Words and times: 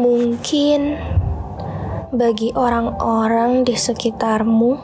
Mungkin 0.00 0.96
bagi 2.08 2.56
orang-orang 2.56 3.68
di 3.68 3.76
sekitarmu, 3.76 4.80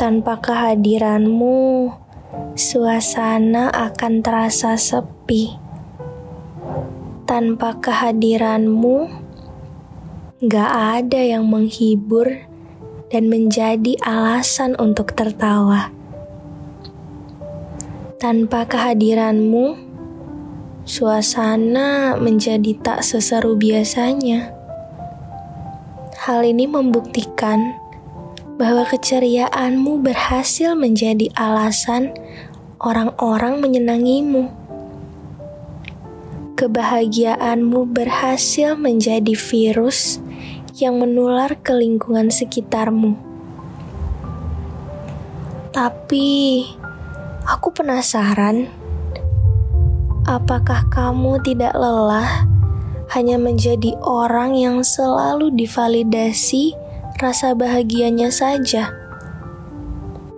tanpa 0.00 0.40
kehadiranmu, 0.40 1.92
suasana 2.56 3.68
akan 3.68 4.24
terasa 4.24 4.80
sepi. 4.80 5.60
Tanpa 7.28 7.76
kehadiranmu, 7.84 9.12
gak 10.48 10.72
ada 11.04 11.20
yang 11.20 11.44
menghibur 11.44 12.48
dan 13.12 13.28
menjadi 13.28 14.00
alasan 14.00 14.72
untuk 14.80 15.12
tertawa. 15.12 15.92
Tanpa 18.16 18.64
kehadiranmu, 18.64 19.83
suasana 20.84 22.12
menjadi 22.20 22.76
tak 22.84 23.00
seseru 23.00 23.56
biasanya. 23.56 24.52
Hal 26.24 26.44
ini 26.44 26.68
membuktikan 26.68 27.76
bahwa 28.60 28.84
keceriaanmu 28.84 30.04
berhasil 30.04 30.76
menjadi 30.76 31.32
alasan 31.36 32.12
orang-orang 32.80 33.64
menyenangimu. 33.64 34.52
Kebahagiaanmu 36.54 37.90
berhasil 37.90 38.78
menjadi 38.78 39.34
virus 39.34 40.22
yang 40.78 41.02
menular 41.02 41.58
ke 41.60 41.74
lingkungan 41.74 42.30
sekitarmu. 42.30 43.18
Tapi, 45.74 46.62
aku 47.42 47.68
penasaran 47.74 48.83
Apakah 50.24 50.88
kamu 50.88 51.36
tidak 51.44 51.76
lelah 51.76 52.48
hanya 53.12 53.36
menjadi 53.36 53.92
orang 54.00 54.56
yang 54.56 54.80
selalu 54.80 55.52
divalidasi 55.52 56.72
rasa 57.20 57.52
bahagianya 57.52 58.32
saja? 58.32 58.88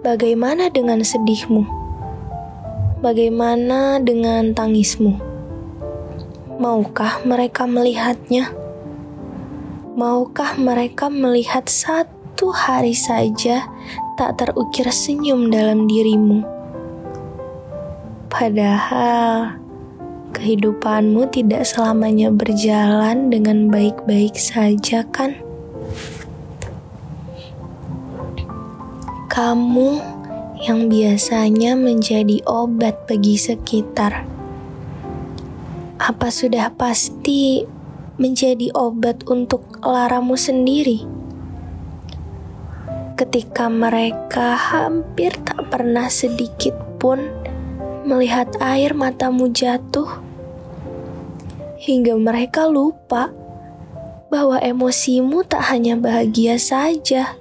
Bagaimana 0.03 0.75
dengan 0.75 1.07
sedihmu? 1.07 1.63
Bagaimana 2.99 4.03
dengan 4.03 4.51
tangismu? 4.59 5.23
Maukah 6.59 7.23
mereka 7.23 7.71
melihatnya? 7.71 8.51
Maukah 9.95 10.59
mereka 10.59 11.07
melihat 11.07 11.71
satu 11.71 12.51
hari 12.51 12.99
saja 12.99 13.71
tak 14.19 14.35
terukir 14.43 14.91
senyum 14.91 15.47
dalam 15.47 15.87
dirimu? 15.87 16.43
Padahal 18.27 19.66
kehidupanmu 20.37 21.33
tidak 21.33 21.65
selamanya 21.65 22.29
berjalan 22.29 23.33
dengan 23.33 23.73
baik-baik 23.73 24.37
saja, 24.37 25.01
kan? 25.09 25.33
Kamu 29.33 29.97
yang 30.61 30.93
biasanya 30.93 31.73
menjadi 31.73 32.45
obat 32.45 33.09
bagi 33.09 33.41
sekitar, 33.41 34.29
apa 35.97 36.29
sudah 36.29 36.69
pasti 36.77 37.65
menjadi 38.21 38.69
obat 38.77 39.25
untuk 39.29 39.81
laramu 39.81 40.37
sendiri? 40.37 41.05
Ketika 43.17 43.73
mereka 43.73 44.53
hampir 44.53 45.33
tak 45.41 45.73
pernah 45.73 46.13
sedikit 46.13 46.77
pun 47.01 47.25
melihat 48.05 48.53
air 48.61 48.93
matamu 48.93 49.49
jatuh 49.49 50.26
hingga 51.77 52.17
mereka 52.17 52.65
lupa 52.69 53.33
bahwa 54.33 54.59
emosimu 54.59 55.47
tak 55.47 55.71
hanya 55.73 55.95
bahagia 55.95 56.59
saja. 56.59 57.39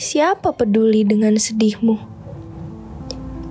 Siapa 0.00 0.56
peduli 0.56 1.04
dengan 1.04 1.36
sedihmu? 1.36 2.00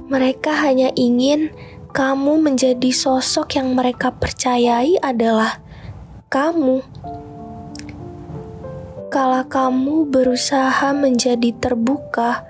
Mereka 0.10 0.50
hanya 0.66 0.90
ingin 0.98 1.54
kamu 1.94 2.42
menjadi 2.42 2.90
sosok 2.90 3.62
yang 3.62 3.78
mereka 3.78 4.10
percayai 4.10 4.98
adalah 4.98 5.62
kamu. 6.34 6.82
Kala 9.14 9.46
kamu 9.46 10.10
berusaha 10.10 10.94
menjadi 10.94 11.54
terbuka 11.58 12.46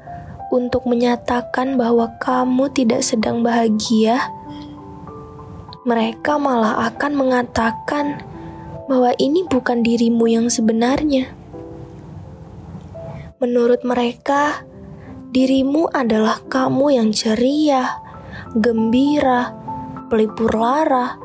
untuk 0.52 0.88
menyatakan 0.88 1.80
bahwa 1.80 2.16
kamu 2.20 2.68
tidak 2.72 3.04
sedang 3.04 3.44
bahagia, 3.44 4.20
mereka 5.88 6.36
malah 6.36 6.92
akan 6.92 7.12
mengatakan 7.16 8.20
bahwa 8.90 9.14
ini 9.22 9.46
bukan 9.46 9.86
dirimu 9.86 10.26
yang 10.26 10.48
sebenarnya. 10.50 11.32
Menurut 13.40 13.86
mereka, 13.88 14.66
dirimu 15.32 15.88
adalah 15.94 16.42
kamu 16.50 17.00
yang 17.00 17.10
ceria, 17.16 18.02
gembira, 18.58 19.54
pelipur 20.10 20.52
lara, 20.52 21.16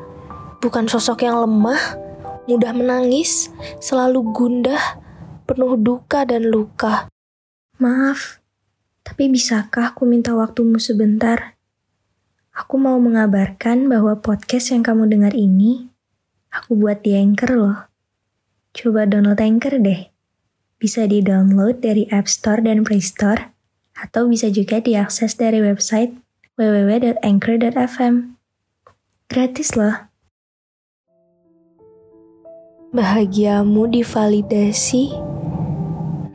bukan 0.61 0.85
sosok 0.85 1.25
yang 1.25 1.41
lemah, 1.43 1.97
mudah 2.45 2.71
menangis, 2.71 3.49
selalu 3.81 4.23
gundah, 4.31 5.01
penuh 5.49 5.75
duka 5.75 6.23
dan 6.23 6.47
luka. 6.47 7.09
Maaf, 7.81 8.39
tapi 9.03 9.27
bisakah 9.27 9.91
aku 9.91 10.07
minta 10.07 10.31
waktumu 10.31 10.79
sebentar? 10.79 11.54
Aku 12.55 12.79
mau 12.79 12.95
mengabarkan 13.03 13.91
bahwa 13.91 14.15
podcast 14.23 14.71
yang 14.71 14.79
kamu 14.79 15.11
dengar 15.11 15.35
ini, 15.35 15.91
aku 16.55 16.79
buat 16.79 17.03
di 17.03 17.11
Anchor 17.11 17.51
loh. 17.51 17.79
Coba 18.71 19.03
download 19.03 19.43
Anchor 19.43 19.75
deh. 19.75 20.07
Bisa 20.79 21.03
di-download 21.03 21.83
dari 21.83 22.07
App 22.15 22.31
Store 22.31 22.63
dan 22.63 22.87
Play 22.87 23.03
Store, 23.03 23.51
atau 23.99 24.31
bisa 24.31 24.47
juga 24.47 24.79
diakses 24.79 25.35
dari 25.35 25.59
website 25.59 26.15
www.anchor.fm. 26.55 28.39
Gratis 29.27 29.75
loh. 29.75 30.07
Bahagiamu 32.95 33.91
divalidasi, 33.91 35.11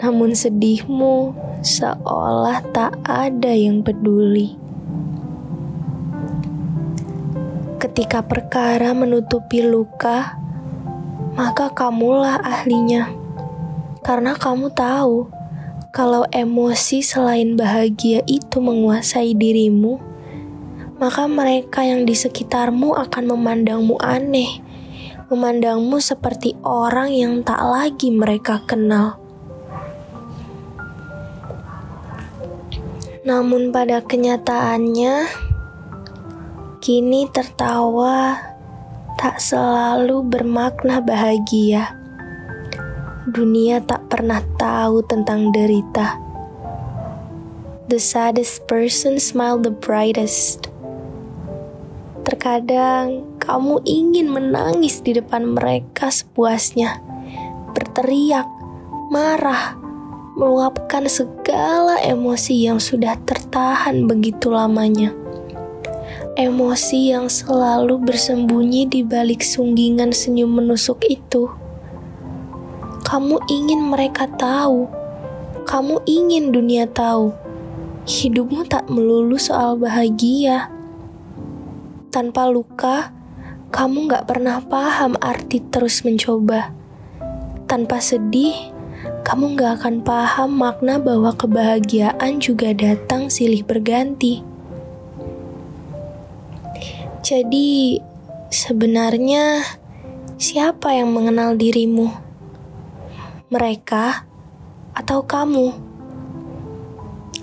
namun 0.04 0.36
sedihmu 0.36 1.32
seolah 1.64 2.60
tak 2.76 2.92
ada 3.08 3.56
yang 3.56 3.80
peduli. 3.80 4.60
Ketika 7.80 8.20
perkara 8.20 8.92
menutupi 8.92 9.64
luka, 9.64 10.36
maka 11.32 11.72
kamulah 11.72 12.36
ahlinya. 12.44 13.08
Karena 14.04 14.36
kamu 14.36 14.68
tahu 14.76 15.32
kalau 15.88 16.28
emosi 16.28 17.00
selain 17.00 17.56
bahagia 17.56 18.20
itu 18.28 18.60
menguasai 18.60 19.32
dirimu, 19.32 19.96
maka 21.00 21.24
mereka 21.24 21.80
yang 21.80 22.04
di 22.04 22.12
sekitarmu 22.12 23.00
akan 23.00 23.24
memandangmu 23.32 23.96
aneh, 23.96 24.60
memandangmu 25.32 26.04
seperti 26.04 26.60
orang 26.60 27.08
yang 27.16 27.40
tak 27.40 27.64
lagi 27.64 28.12
mereka 28.12 28.60
kenal. 28.68 29.16
Namun, 33.24 33.72
pada 33.72 34.04
kenyataannya, 34.04 35.48
Kini 36.80 37.28
tertawa 37.28 38.40
tak 39.20 39.36
selalu 39.36 40.24
bermakna 40.24 41.04
bahagia. 41.04 41.92
Dunia 43.28 43.84
tak 43.84 44.08
pernah 44.08 44.40
tahu 44.56 45.04
tentang 45.04 45.52
derita. 45.52 46.16
The 47.92 48.00
saddest 48.00 48.64
person 48.64 49.20
smile 49.20 49.60
the 49.60 49.68
brightest. 49.68 50.72
Terkadang 52.24 53.28
kamu 53.36 53.84
ingin 53.84 54.32
menangis 54.32 55.04
di 55.04 55.12
depan 55.12 55.52
mereka 55.52 56.08
sepuasnya, 56.08 56.96
berteriak, 57.76 58.48
marah, 59.12 59.76
meluapkan 60.32 61.04
segala 61.12 62.00
emosi 62.00 62.72
yang 62.72 62.80
sudah 62.80 63.20
tertahan 63.28 64.08
begitu 64.08 64.48
lamanya. 64.48 65.12
Emosi 66.38 67.10
yang 67.10 67.26
selalu 67.26 67.98
bersembunyi 68.06 68.86
di 68.86 69.02
balik 69.02 69.42
sunggingan 69.42 70.14
senyum 70.14 70.62
menusuk 70.62 71.02
itu. 71.10 71.50
Kamu 73.02 73.42
ingin 73.50 73.90
mereka 73.90 74.30
tahu, 74.38 74.86
kamu 75.66 75.98
ingin 76.06 76.54
dunia 76.54 76.86
tahu, 76.86 77.34
hidupmu 78.06 78.62
tak 78.70 78.86
melulu 78.86 79.34
soal 79.42 79.74
bahagia. 79.74 80.70
Tanpa 82.14 82.46
luka, 82.46 83.10
kamu 83.74 84.06
gak 84.06 84.30
pernah 84.30 84.62
paham 84.62 85.18
arti 85.18 85.58
terus 85.66 86.06
mencoba. 86.06 86.70
Tanpa 87.66 87.98
sedih, 87.98 88.70
kamu 89.26 89.58
gak 89.58 89.82
akan 89.82 90.06
paham 90.06 90.62
makna 90.62 91.02
bahwa 91.02 91.34
kebahagiaan 91.34 92.38
juga 92.38 92.70
datang 92.70 93.26
silih 93.26 93.66
berganti. 93.66 94.49
Jadi, 97.20 98.00
sebenarnya 98.48 99.60
siapa 100.40 100.96
yang 100.96 101.12
mengenal 101.12 101.54
dirimu? 101.54 102.08
Mereka 103.52 104.24
atau 104.96 105.24
kamu? 105.24 105.68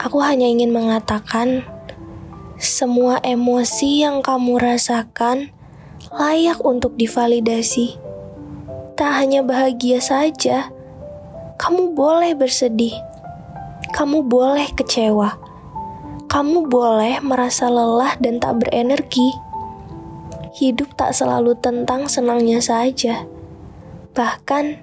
Aku 0.01 0.17
hanya 0.21 0.49
ingin 0.49 0.73
mengatakan, 0.73 1.65
semua 2.57 3.21
emosi 3.21 4.01
yang 4.01 4.25
kamu 4.25 4.57
rasakan 4.57 5.53
layak 6.09 6.57
untuk 6.65 6.97
divalidasi. 6.97 8.01
Tak 8.97 9.11
hanya 9.13 9.45
bahagia 9.45 10.01
saja 10.01 10.73
kamu 11.57 11.97
boleh 11.97 12.37
bersedih, 12.37 12.93
kamu 13.97 14.21
boleh 14.29 14.69
kecewa, 14.77 15.41
kamu 16.29 16.69
boleh 16.69 17.17
merasa 17.25 17.65
lelah 17.65 18.13
dan 18.21 18.37
tak 18.37 18.61
berenergi. 18.61 19.33
Hidup 20.57 20.97
tak 20.97 21.13
selalu 21.13 21.53
tentang 21.61 22.09
senangnya 22.09 22.57
saja, 22.57 23.29
bahkan 24.17 24.81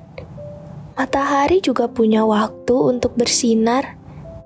matahari 0.94 1.58
juga 1.58 1.90
punya 1.90 2.22
waktu 2.22 2.70
untuk 2.78 3.18
bersinar 3.18 3.98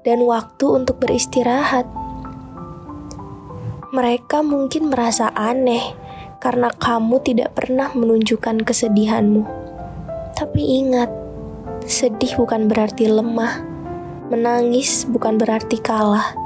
dan 0.09 0.25
waktu 0.25 0.65
untuk 0.73 0.97
beristirahat. 1.05 1.85
Mereka 3.93 4.41
mungkin 4.41 4.89
merasa 4.89 5.29
aneh 5.37 5.93
karena 6.41 6.73
kamu 6.73 7.21
tidak 7.21 7.53
pernah 7.53 7.93
menunjukkan 7.93 8.65
kesedihanmu, 8.65 9.45
tapi 10.33 10.81
ingat 10.81 11.13
Sedih 11.89 12.37
bukan 12.37 12.69
berarti 12.69 13.09
lemah, 13.09 13.65
menangis 14.29 15.09
bukan 15.09 15.41
berarti 15.41 15.81
kalah. 15.81 16.37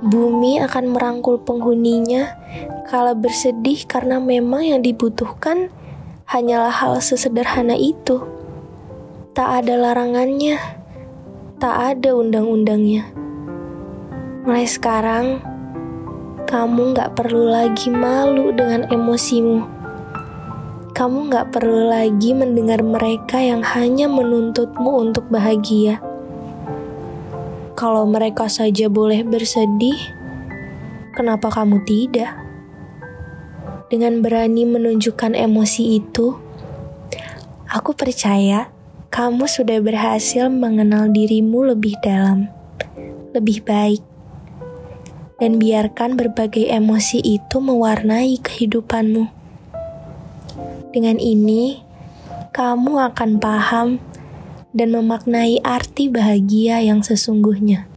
Bumi 0.00 0.64
akan 0.64 0.96
merangkul 0.96 1.36
penghuninya 1.44 2.40
kala 2.90 3.14
bersedih 3.14 3.86
karena 3.86 4.18
memang 4.18 4.66
yang 4.66 4.80
dibutuhkan 4.82 5.70
hanyalah 6.26 6.74
hal 6.74 6.98
sesederhana 6.98 7.78
itu. 7.78 8.18
Tak 9.30 9.62
ada 9.62 9.78
larangannya, 9.78 10.58
tak 11.62 11.94
ada 11.94 12.18
undang-undangnya. 12.18 13.06
Mulai 14.42 14.66
sekarang, 14.66 15.38
kamu 16.50 16.98
gak 16.98 17.14
perlu 17.14 17.46
lagi 17.46 17.94
malu 17.94 18.50
dengan 18.50 18.90
emosimu 18.90 19.78
kamu 21.00 21.32
gak 21.32 21.56
perlu 21.56 21.88
lagi 21.88 22.36
mendengar 22.36 22.84
mereka 22.84 23.40
yang 23.40 23.64
hanya 23.64 24.04
menuntutmu 24.04 25.00
untuk 25.00 25.24
bahagia. 25.32 25.96
Kalau 27.72 28.04
mereka 28.04 28.52
saja 28.52 28.84
boleh 28.92 29.24
bersedih, 29.24 29.96
kenapa 31.16 31.48
kamu 31.48 31.80
tidak? 31.88 32.49
Dengan 33.90 34.22
berani 34.22 34.62
menunjukkan 34.62 35.34
emosi 35.34 35.98
itu, 35.98 36.38
aku 37.66 37.90
percaya 37.90 38.70
kamu 39.10 39.50
sudah 39.50 39.82
berhasil 39.82 40.46
mengenal 40.46 41.10
dirimu 41.10 41.74
lebih 41.74 41.98
dalam, 41.98 42.46
lebih 43.34 43.66
baik, 43.66 43.98
dan 45.42 45.58
biarkan 45.58 46.14
berbagai 46.14 46.70
emosi 46.70 47.18
itu 47.18 47.58
mewarnai 47.58 48.38
kehidupanmu. 48.38 49.26
Dengan 50.94 51.18
ini, 51.18 51.82
kamu 52.54 53.10
akan 53.10 53.42
paham 53.42 53.98
dan 54.70 54.94
memaknai 54.94 55.58
arti 55.66 56.06
bahagia 56.06 56.78
yang 56.78 57.02
sesungguhnya. 57.02 57.89